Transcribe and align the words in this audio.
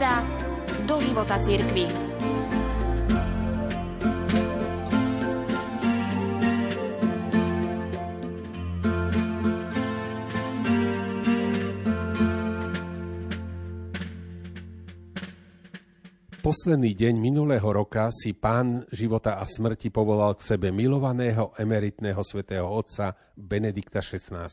sonda 0.00 0.24
do 0.88 0.96
života 0.96 1.36
cirkvi. 1.44 1.84
posledný 16.40 16.96
deň 16.98 17.14
minulého 17.20 17.62
roka 17.62 18.10
si 18.10 18.34
pán 18.34 18.82
života 18.90 19.38
a 19.38 19.46
smrti 19.46 19.92
povolal 19.94 20.34
k 20.34 20.42
sebe 20.56 20.74
milovaného 20.74 21.52
emeritného 21.54 22.24
svätého 22.26 22.66
otca 22.66 23.14
Benedikta 23.38 24.02
XVI. 24.02 24.50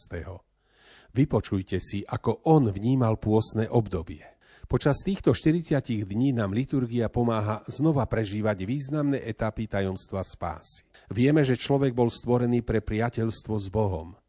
Vypočujte 1.15 1.81
si, 1.81 2.05
ako 2.05 2.45
on 2.51 2.69
vnímal 2.69 3.17
pôsne 3.17 3.65
obdobie. 3.71 4.36
Počas 4.67 4.99
týchto 4.99 5.31
40 5.31 6.03
dní 6.03 6.35
nám 6.35 6.51
liturgia 6.51 7.07
pomáha 7.07 7.63
znova 7.71 8.03
prežívať 8.03 8.67
významné 8.67 9.23
etapy 9.23 9.63
tajomstva 9.63 10.19
spásy. 10.27 10.83
Vieme, 11.07 11.47
že 11.47 11.55
človek 11.55 11.95
bol 11.95 12.11
stvorený 12.11 12.67
pre 12.67 12.83
priateľstvo 12.83 13.55
s 13.55 13.71
Bohom. 13.71 14.19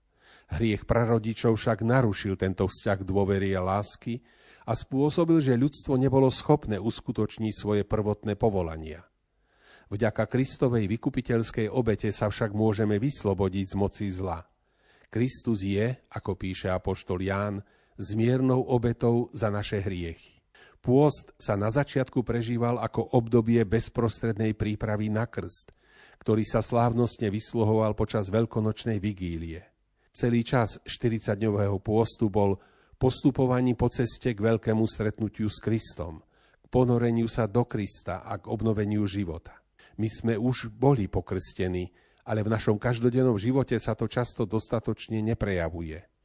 Hriech 0.55 0.87
prarodičov 0.87 1.59
však 1.59 1.83
narušil 1.83 2.39
tento 2.39 2.71
vzťah 2.71 3.03
dôvery 3.03 3.51
a 3.59 3.67
lásky, 3.67 4.23
a 4.63 4.79
spôsobil, 4.79 5.43
že 5.43 5.59
ľudstvo 5.59 5.99
nebolo 5.99 6.31
schopné 6.31 6.79
uskutočniť 6.79 7.55
svoje 7.59 7.83
prvotné 7.83 8.39
povolania. 8.39 9.03
Vďaka 9.91 10.31
Kristovej 10.31 10.87
vykupiteľskej 10.87 11.67
obete 11.67 12.15
sa 12.15 12.31
však 12.31 12.55
môžeme 12.55 13.03
vyslobodiť 13.03 13.65
z 13.65 13.75
moci 13.75 14.07
zla. 14.07 14.47
Kristus 15.11 15.67
je, 15.67 15.99
ako 16.15 16.39
píše 16.39 16.71
apoštol 16.71 17.27
Ján, 17.27 17.59
zmiernou 17.99 18.63
obetou 18.63 19.29
za 19.35 19.51
naše 19.51 19.83
hriechy. 19.83 20.39
Pôst 20.79 21.35
sa 21.37 21.59
na 21.59 21.69
začiatku 21.69 22.23
prežíval 22.23 22.79
ako 22.79 23.19
obdobie 23.19 23.61
bezprostrednej 23.67 24.55
prípravy 24.55 25.11
na 25.11 25.27
krst, 25.27 25.75
ktorý 26.23 26.47
sa 26.47 26.63
slávnostne 26.63 27.29
vysluhoval 27.29 27.99
počas 27.99 28.31
veľkonočnej 28.31 29.03
vigílie. 29.03 29.67
Celý 30.15 30.47
čas 30.47 30.79
40-dňového 30.87 31.79
pôstu 31.83 32.31
bol 32.31 32.59
postupovaní 32.99 33.75
po 33.75 33.91
ceste 33.91 34.35
k 34.35 34.39
veľkému 34.39 34.87
stretnutiu 34.87 35.51
s 35.51 35.59
Kristom, 35.63 36.23
k 36.63 36.67
ponoreniu 36.71 37.31
sa 37.31 37.47
do 37.47 37.67
Krista 37.67 38.27
a 38.27 38.39
k 38.39 38.51
obnoveniu 38.51 39.07
života. 39.07 39.59
My 39.99 40.07
sme 40.07 40.35
už 40.39 40.71
boli 40.71 41.11
pokrstení, 41.11 41.91
ale 42.27 42.47
v 42.47 42.53
našom 42.55 42.79
každodennom 42.79 43.39
živote 43.39 43.79
sa 43.83 43.99
to 43.99 44.07
často 44.07 44.47
dostatočne 44.47 45.23
neprejavuje. 45.23 46.18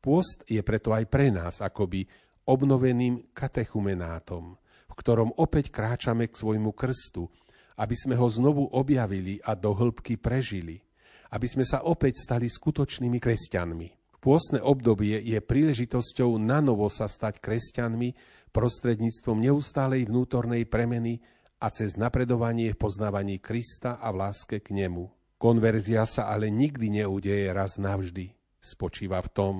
Pôst 0.00 0.48
je 0.48 0.60
preto 0.64 0.96
aj 0.96 1.04
pre 1.12 1.28
nás 1.28 1.60
akoby 1.60 2.08
obnoveným 2.48 3.36
katechumenátom, 3.36 4.56
v 4.88 4.94
ktorom 4.96 5.36
opäť 5.36 5.68
kráčame 5.68 6.26
k 6.26 6.40
svojmu 6.40 6.72
krstu, 6.72 7.28
aby 7.76 7.96
sme 7.96 8.16
ho 8.16 8.24
znovu 8.28 8.64
objavili 8.72 9.40
a 9.44 9.52
do 9.52 9.76
hĺbky 9.76 10.16
prežili, 10.16 10.80
aby 11.32 11.46
sme 11.46 11.64
sa 11.68 11.84
opäť 11.84 12.20
stali 12.24 12.48
skutočnými 12.48 13.20
kresťanmi. 13.20 13.88
Pôstne 14.20 14.60
obdobie 14.60 15.16
je 15.16 15.40
príležitosťou 15.40 16.36
na 16.36 16.60
novo 16.60 16.88
sa 16.92 17.08
stať 17.08 17.40
kresťanmi 17.40 18.12
prostredníctvom 18.52 19.36
neustálej 19.40 20.08
vnútornej 20.12 20.68
premeny 20.68 21.24
a 21.60 21.72
cez 21.72 21.96
napredovanie 21.96 22.72
v 22.72 22.80
poznávaní 22.80 23.40
Krista 23.40 23.96
a 23.96 24.12
v 24.12 24.20
láske 24.28 24.60
k 24.60 24.76
nemu. 24.76 25.08
Konverzia 25.40 26.04
sa 26.04 26.28
ale 26.28 26.52
nikdy 26.52 27.00
neudeje 27.00 27.48
raz 27.48 27.80
navždy. 27.80 28.36
Spočíva 28.60 29.24
v 29.24 29.32
tom, 29.32 29.54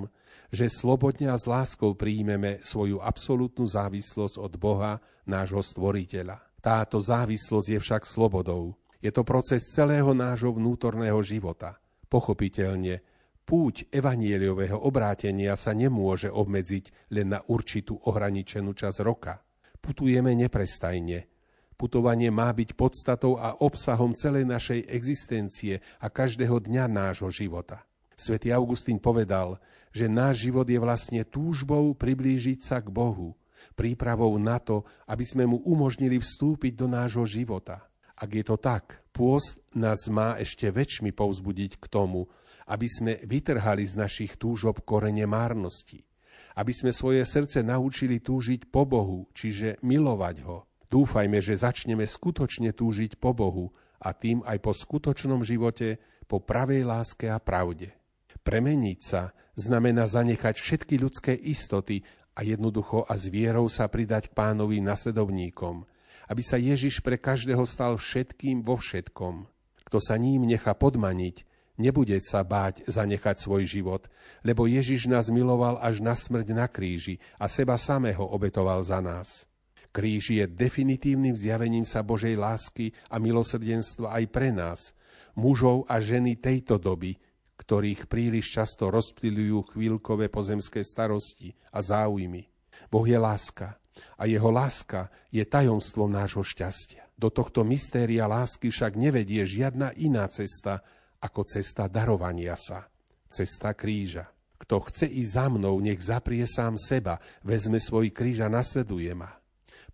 že 0.51 0.67
slobodne 0.67 1.31
a 1.31 1.39
s 1.39 1.47
láskou 1.47 1.95
príjmeme 1.95 2.59
svoju 2.61 2.99
absolútnu 2.99 3.63
závislosť 3.65 4.35
od 4.37 4.53
Boha, 4.59 4.99
nášho 5.23 5.63
stvoriteľa. 5.63 6.59
Táto 6.59 6.99
závislosť 6.99 7.67
je 7.73 7.79
však 7.79 8.03
slobodou. 8.05 8.75
Je 9.01 9.09
to 9.09 9.25
proces 9.25 9.65
celého 9.73 10.13
nášho 10.13 10.53
vnútorného 10.53 11.17
života. 11.25 11.79
Pochopiteľne, 12.05 13.01
Púť 13.41 13.89
evanieliového 13.91 14.79
obrátenia 14.79 15.57
sa 15.59 15.75
nemôže 15.75 16.31
obmedziť 16.31 17.11
len 17.11 17.35
na 17.35 17.43
určitú 17.43 17.99
ohraničenú 17.99 18.71
časť 18.71 19.03
roka. 19.03 19.43
Putujeme 19.81 20.31
neprestajne. 20.37 21.27
Putovanie 21.75 22.29
má 22.29 22.53
byť 22.53 22.77
podstatou 22.77 23.41
a 23.41 23.59
obsahom 23.59 24.13
celej 24.13 24.45
našej 24.45 24.85
existencie 24.87 25.81
a 25.99 26.07
každého 26.07 26.63
dňa 26.63 26.85
nášho 26.87 27.27
života. 27.33 27.83
Svetý 28.21 28.53
Augustín 28.53 29.01
povedal, 29.01 29.57
že 29.89 30.05
náš 30.05 30.45
život 30.45 30.69
je 30.69 30.77
vlastne 30.77 31.25
túžbou 31.25 31.97
priblížiť 31.97 32.61
sa 32.61 32.77
k 32.77 32.93
Bohu, 32.93 33.33
prípravou 33.73 34.37
na 34.37 34.61
to, 34.61 34.85
aby 35.09 35.25
sme 35.25 35.49
mu 35.49 35.57
umožnili 35.65 36.21
vstúpiť 36.21 36.77
do 36.77 36.85
nášho 36.85 37.25
života. 37.25 37.81
Ak 38.13 38.29
je 38.29 38.45
to 38.45 38.61
tak, 38.61 39.01
pôst 39.09 39.57
nás 39.73 40.05
má 40.13 40.37
ešte 40.37 40.69
väčšmi 40.69 41.09
povzbudiť 41.17 41.81
k 41.81 41.85
tomu, 41.89 42.29
aby 42.69 42.85
sme 42.85 43.17
vytrhali 43.25 43.81
z 43.81 43.97
našich 43.97 44.37
túžob 44.37 44.85
korene 44.85 45.25
márnosti, 45.25 46.05
aby 46.53 46.71
sme 46.71 46.93
svoje 46.93 47.25
srdce 47.25 47.65
naučili 47.65 48.21
túžiť 48.21 48.69
po 48.69 48.85
Bohu, 48.85 49.25
čiže 49.33 49.81
milovať 49.81 50.35
ho. 50.45 50.69
Dúfajme, 50.91 51.41
že 51.41 51.57
začneme 51.57 52.05
skutočne 52.05 52.69
túžiť 52.75 53.17
po 53.17 53.33
Bohu 53.33 53.73
a 53.97 54.13
tým 54.13 54.45
aj 54.45 54.57
po 54.61 54.77
skutočnom 54.77 55.41
živote, 55.41 55.97
po 56.29 56.37
pravej 56.37 56.85
láske 56.85 57.25
a 57.27 57.41
pravde. 57.41 58.00
Premeniť 58.41 58.99
sa 58.99 59.33
znamená 59.53 60.09
zanechať 60.09 60.57
všetky 60.57 60.95
ľudské 60.97 61.33
istoty 61.37 62.01
a 62.33 62.41
jednoducho 62.41 63.05
a 63.05 63.13
s 63.13 63.29
vierou 63.29 63.69
sa 63.69 63.85
pridať 63.85 64.31
k 64.31 64.35
pánovi 64.37 64.81
nasledovníkom, 64.81 65.85
aby 66.25 66.41
sa 66.41 66.57
Ježiš 66.57 67.05
pre 67.05 67.21
každého 67.21 67.61
stal 67.69 67.99
všetkým 68.01 68.65
vo 68.65 68.79
všetkom. 68.81 69.45
Kto 69.85 69.97
sa 70.01 70.15
ním 70.17 70.47
nechá 70.47 70.73
podmaniť, 70.73 71.51
Nebude 71.81 72.13
sa 72.21 72.45
báť 72.45 72.85
zanechať 72.85 73.41
svoj 73.41 73.65
život, 73.65 74.05
lebo 74.45 74.69
Ježiš 74.69 75.09
nás 75.09 75.33
miloval 75.33 75.81
až 75.81 75.97
na 75.97 76.13
smrť 76.13 76.53
na 76.53 76.69
kríži 76.69 77.17
a 77.41 77.49
seba 77.49 77.73
samého 77.73 78.21
obetoval 78.21 78.85
za 78.85 79.01
nás. 79.01 79.49
Kríž 79.89 80.29
je 80.29 80.45
definitívnym 80.45 81.33
zjavením 81.33 81.81
sa 81.81 82.05
Božej 82.05 82.37
lásky 82.37 82.93
a 83.09 83.17
milosrdenstva 83.17 84.13
aj 84.13 84.23
pre 84.29 84.53
nás, 84.53 84.93
mužov 85.33 85.89
a 85.89 85.97
ženy 85.97 86.37
tejto 86.37 86.77
doby, 86.77 87.17
ktorých 87.61 88.09
príliš 88.09 88.57
často 88.57 88.89
rozptýľujú 88.89 89.77
chvíľkové 89.77 90.33
pozemské 90.33 90.81
starosti 90.81 91.53
a 91.69 91.85
záujmy. 91.85 92.49
Boh 92.89 93.05
je 93.05 93.21
láska 93.21 93.77
a 94.17 94.25
jeho 94.25 94.49
láska 94.49 95.13
je 95.29 95.45
tajomstvom 95.45 96.09
nášho 96.09 96.41
šťastia. 96.41 97.05
Do 97.13 97.29
tohto 97.29 97.61
mystéria 97.69 98.25
lásky 98.25 98.73
však 98.73 98.97
nevedie 98.97 99.45
žiadna 99.45 99.93
iná 100.01 100.25
cesta, 100.25 100.81
ako 101.21 101.45
cesta 101.45 101.85
darovania 101.85 102.57
sa, 102.57 102.89
cesta 103.29 103.77
kríža. 103.77 104.25
Kto 104.57 104.81
chce 104.89 105.05
ísť 105.05 105.31
za 105.37 105.45
mnou, 105.49 105.77
nech 105.77 106.01
zaprie 106.01 106.45
sám 106.49 106.81
seba, 106.81 107.21
vezme 107.45 107.77
svoj 107.77 108.09
kríž 108.09 108.41
a 108.41 108.49
nasleduje 108.49 109.13
ma. 109.13 109.37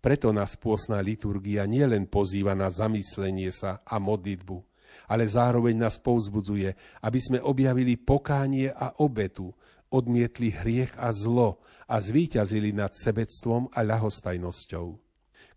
Preto 0.00 0.32
nás 0.32 0.56
pôsna 0.56 1.04
liturgia 1.04 1.68
nielen 1.68 2.08
pozýva 2.08 2.56
na 2.56 2.72
zamyslenie 2.72 3.52
sa 3.52 3.82
a 3.82 3.98
modlitbu, 4.00 4.56
ale 5.06 5.28
zároveň 5.28 5.78
nás 5.78 6.00
povzbudzuje, 6.02 6.74
aby 7.04 7.18
sme 7.22 7.38
objavili 7.38 7.94
pokánie 7.94 8.72
a 8.72 8.98
obetu, 8.98 9.54
odmietli 9.92 10.50
hriech 10.52 10.96
a 10.98 11.14
zlo 11.14 11.62
a 11.88 11.96
zvíťazili 12.02 12.74
nad 12.74 12.92
sebectvom 12.92 13.72
a 13.72 13.80
ľahostajnosťou. 13.86 14.86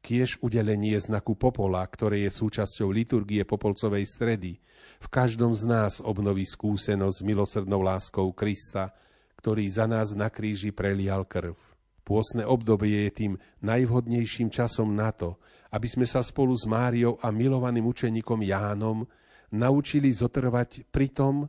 Kiež 0.01 0.41
udelenie 0.41 0.97
znaku 0.97 1.37
popola, 1.37 1.85
ktoré 1.85 2.25
je 2.25 2.31
súčasťou 2.33 2.89
liturgie 2.89 3.45
popolcovej 3.45 4.05
stredy, 4.09 4.57
v 5.01 5.07
každom 5.09 5.53
z 5.53 5.65
nás 5.69 6.01
obnoví 6.01 6.45
skúsenosť 6.45 7.21
s 7.21 7.25
milosrdnou 7.25 7.81
láskou 7.85 8.33
Krista, 8.33 8.93
ktorý 9.37 9.65
za 9.69 9.85
nás 9.85 10.13
na 10.17 10.29
kríži 10.29 10.73
prelial 10.73 11.25
krv. 11.25 11.53
Pôsne 12.01 12.45
obdobie 12.49 13.09
je 13.09 13.11
tým 13.13 13.33
najvhodnejším 13.61 14.49
časom 14.49 14.97
na 14.97 15.13
to, 15.13 15.37
aby 15.69 15.85
sme 15.85 16.05
sa 16.09 16.25
spolu 16.25 16.53
s 16.57 16.65
Máriou 16.65 17.21
a 17.21 17.29
milovaným 17.29 17.85
učeníkom 17.89 18.41
Jánom 18.41 19.05
naučili 19.53 20.11
zotrvať 20.11 20.89
pri 20.89 21.07
tom, 21.11 21.47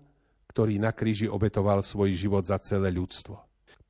ktorý 0.50 0.76
na 0.76 0.92
kríži 0.92 1.30
obetoval 1.30 1.80
svoj 1.80 2.12
život 2.12 2.44
za 2.44 2.60
celé 2.60 2.92
ľudstvo. 2.92 3.40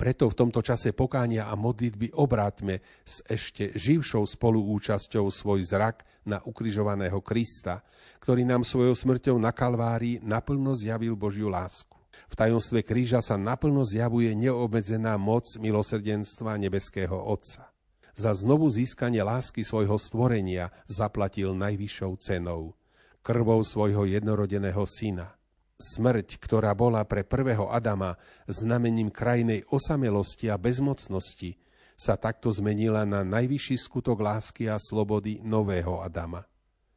Preto 0.03 0.27
v 0.27 0.35
tomto 0.35 0.65
čase 0.67 0.91
pokánia 0.91 1.47
a 1.47 1.55
modlitby 1.55 2.17
obrátme 2.19 2.83
s 3.07 3.23
ešte 3.23 3.71
živšou 3.77 4.27
spoluúčasťou 4.27 5.31
svoj 5.31 5.63
zrak 5.63 6.03
na 6.27 6.43
ukrižovaného 6.43 7.23
Krista, 7.23 7.87
ktorý 8.19 8.43
nám 8.43 8.67
svojou 8.67 8.99
smrťou 8.99 9.37
na 9.39 9.55
Kalvárii 9.55 10.19
naplno 10.19 10.75
zjavil 10.75 11.15
Božiu 11.15 11.47
lásku. 11.47 11.95
V 12.27 12.35
tajomstve 12.35 12.83
kríža 12.83 13.23
sa 13.23 13.39
naplno 13.39 13.87
zjavuje 13.87 14.33
neobmedzená 14.35 15.15
moc 15.21 15.47
milosrdenstva 15.61 16.59
nebeského 16.59 17.15
Otca. 17.15 17.71
Za 18.13 18.35
znovu 18.37 18.69
získanie 18.69 19.25
lásky 19.25 19.65
svojho 19.65 19.97
stvorenia 19.97 20.75
zaplatil 20.85 21.57
najvyššou 21.57 22.13
cenou, 22.21 22.77
krvou 23.23 23.63
svojho 23.65 24.05
jednorodeného 24.05 24.85
syna– 24.85 25.33
Smrť, 25.83 26.39
ktorá 26.39 26.71
bola 26.79 27.03
pre 27.03 27.27
prvého 27.27 27.67
Adama 27.67 28.15
znamením 28.47 29.11
krajnej 29.11 29.67
osamelosti 29.67 30.47
a 30.47 30.55
bezmocnosti, 30.55 31.59
sa 31.99 32.15
takto 32.15 32.55
zmenila 32.55 33.03
na 33.03 33.27
najvyšší 33.27 33.77
skutok 33.83 34.23
lásky 34.23 34.71
a 34.71 34.79
slobody 34.79 35.43
nového 35.43 35.99
Adama. 35.99 36.47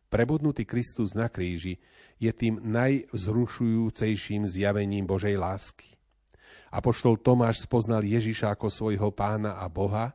Prebodnutý 0.06 0.70
Kristus 0.70 1.18
na 1.18 1.34
kríži 1.34 1.82
je 2.22 2.30
tým 2.30 2.62
najvzrušujúcejším 2.62 4.46
zjavením 4.46 5.10
Božej 5.10 5.34
lásky. 5.34 5.98
Apoštol 6.70 7.18
Tomáš 7.18 7.66
spoznal 7.66 8.06
Ježiša 8.06 8.54
ako 8.54 8.70
svojho 8.70 9.10
pána 9.10 9.58
a 9.58 9.66
Boha, 9.66 10.14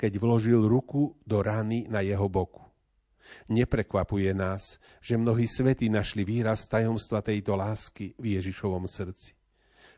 keď 0.00 0.16
vložil 0.16 0.64
ruku 0.64 1.12
do 1.28 1.44
rany 1.44 1.84
na 1.84 2.00
jeho 2.00 2.28
boku. 2.32 2.64
Neprekvapuje 3.50 4.32
nás, 4.34 4.80
že 4.98 5.20
mnohí 5.20 5.46
svety 5.46 5.88
našli 5.88 6.22
výraz 6.24 6.66
tajomstva 6.66 7.22
tejto 7.22 7.54
lásky 7.54 8.16
v 8.18 8.38
Ježišovom 8.40 8.88
srdci. 8.88 9.36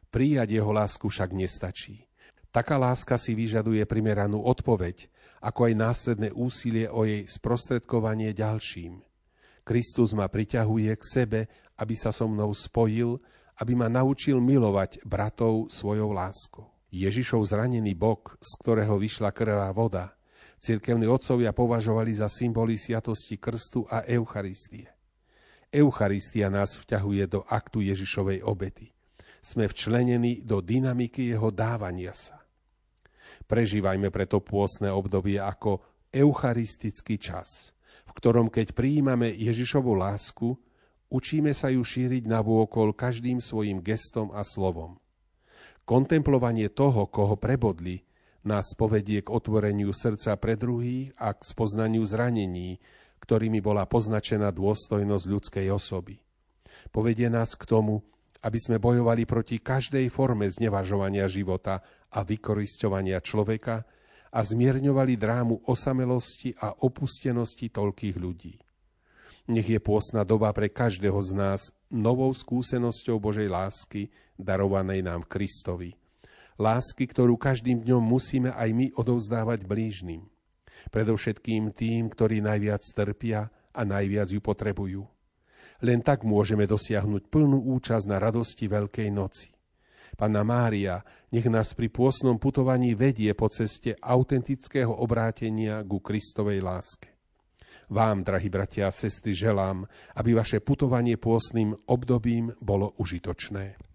Prijať 0.09 0.49
jeho 0.57 0.73
lásku 0.73 1.05
však 1.05 1.31
nestačí. 1.37 2.09
Taká 2.49 2.81
láska 2.81 3.21
si 3.21 3.37
vyžaduje 3.37 3.85
primeranú 3.85 4.41
odpoveď, 4.41 5.13
ako 5.45 5.69
aj 5.69 5.75
následné 5.77 6.29
úsilie 6.33 6.89
o 6.89 7.05
jej 7.05 7.29
sprostredkovanie 7.29 8.33
ďalším. 8.33 9.05
Kristus 9.69 10.17
ma 10.17 10.27
priťahuje 10.33 10.91
k 10.97 11.05
sebe, 11.05 11.41
aby 11.77 11.95
sa 11.95 12.09
so 12.09 12.25
mnou 12.25 12.51
spojil, 12.57 13.21
aby 13.61 13.77
ma 13.77 13.93
naučil 13.93 14.41
milovať 14.41 15.05
bratov 15.05 15.69
svojou 15.69 16.11
láskou. 16.11 16.73
Ježišov 16.89 17.45
zranený 17.45 17.93
bok, 17.93 18.41
z 18.41 18.51
ktorého 18.65 18.97
vyšla 18.97 19.29
krvá 19.37 19.69
voda, 19.77 20.18
cirkevní 20.59 21.07
otcovia 21.07 21.55
považovali 21.55 22.15
za 22.15 22.27
symboly 22.27 22.75
sviatosti 22.75 23.39
krstu 23.39 23.87
a 23.87 24.03
Eucharistie. 24.07 24.91
Eucharistia 25.69 26.49
nás 26.49 26.81
vťahuje 26.81 27.25
do 27.29 27.41
aktu 27.45 27.85
Ježišovej 27.85 28.41
obety. 28.41 28.91
Sme 29.45 29.69
včlenení 29.69 30.43
do 30.43 30.65
dynamiky 30.65 31.29
jeho 31.29 31.53
dávania 31.53 32.17
sa. 32.17 32.41
Prežívajme 33.49 34.09
preto 34.13 34.41
pôsne 34.41 34.93
obdobie 34.93 35.41
ako 35.41 35.81
eucharistický 36.09 37.21
čas, 37.21 37.77
v 38.09 38.13
ktorom 38.17 38.49
keď 38.49 38.73
prijímame 38.73 39.29
Ježišovu 39.29 39.93
lásku, 39.93 40.57
učíme 41.13 41.53
sa 41.53 41.69
ju 41.69 41.85
šíriť 41.85 42.25
na 42.29 42.41
vôkol 42.41 42.97
každým 42.97 43.41
svojim 43.41 43.85
gestom 43.85 44.33
a 44.33 44.45
slovom. 44.45 44.97
Kontemplovanie 45.89 46.69
toho, 46.69 47.09
koho 47.09 47.37
prebodli, 47.37 48.08
nás 48.49 48.73
povedie 48.73 49.21
k 49.21 49.29
otvoreniu 49.29 49.93
srdca 49.93 50.41
pre 50.41 50.57
druhých 50.57 51.13
a 51.21 51.37
k 51.37 51.45
spoznaniu 51.45 52.01
zranení, 52.09 52.81
ktorými 53.21 53.61
bola 53.61 53.85
poznačená 53.85 54.49
dôstojnosť 54.49 55.25
ľudskej 55.29 55.67
osoby. 55.69 56.17
Povedie 56.89 57.29
nás 57.29 57.53
k 57.53 57.69
tomu, 57.69 58.01
aby 58.41 58.57
sme 58.57 58.81
bojovali 58.81 59.29
proti 59.29 59.61
každej 59.61 60.09
forme 60.09 60.49
znevažovania 60.49 61.29
života 61.29 61.83
a 62.09 62.25
vykorisťovania 62.25 63.21
človeka 63.21 63.85
a 64.33 64.41
zmierňovali 64.41 65.15
drámu 65.19 65.69
osamelosti 65.69 66.57
a 66.57 66.73
opustenosti 66.85 67.69
toľkých 67.69 68.17
ľudí. 68.17 68.55
Nech 69.49 69.69
je 69.69 69.81
pôsna 69.81 70.29
doba 70.29 70.53
pre 70.53 70.69
každého 70.69 71.19
z 71.25 71.33
nás 71.33 71.61
novou 71.89 72.29
skúsenosťou 72.31 73.17
Božej 73.17 73.49
lásky, 73.49 74.13
darovanej 74.37 75.01
nám 75.01 75.25
Kristovi. 75.25 75.97
Lásky, 76.59 77.07
ktorú 77.07 77.39
každým 77.39 77.87
dňom 77.87 78.03
musíme 78.03 78.51
aj 78.51 78.71
my 78.75 78.87
odovzdávať 78.99 79.63
blížnym. 79.63 80.27
Predovšetkým 80.91 81.71
tým, 81.71 82.11
ktorí 82.11 82.43
najviac 82.43 82.83
trpia 82.83 83.47
a 83.71 83.81
najviac 83.87 84.27
ju 84.35 84.43
potrebujú. 84.43 85.03
Len 85.87 86.03
tak 86.03 86.27
môžeme 86.27 86.67
dosiahnuť 86.67 87.31
plnú 87.31 87.63
účasť 87.79 88.11
na 88.11 88.19
radosti 88.19 88.67
Veľkej 88.67 89.09
noci. 89.15 89.55
Pana 90.19 90.43
Mária, 90.43 90.99
nech 91.31 91.47
nás 91.47 91.79
pri 91.79 91.95
pôsnom 91.95 92.43
putovaní 92.43 92.99
vedie 92.99 93.31
po 93.39 93.47
ceste 93.47 93.95
autentického 93.95 94.91
obrátenia 94.91 95.87
ku 95.87 96.03
Kristovej 96.03 96.59
láske. 96.59 97.15
Vám, 97.87 98.27
drahí 98.27 98.51
bratia 98.51 98.91
a 98.91 98.93
sestry, 98.93 99.31
želám, 99.31 99.87
aby 100.19 100.35
vaše 100.35 100.59
putovanie 100.59 101.15
pôsnym 101.15 101.71
obdobím 101.87 102.51
bolo 102.59 102.99
užitočné. 102.99 103.88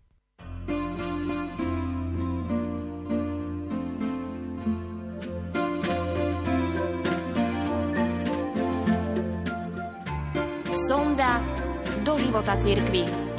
Do 12.03 12.17
života 12.19 12.59
cirkvi. 12.59 13.32